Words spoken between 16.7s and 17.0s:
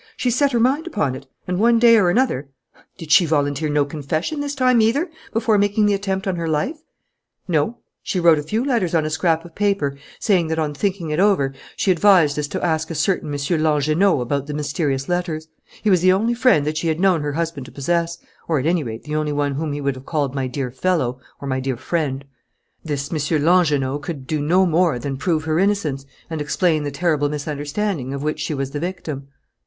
she had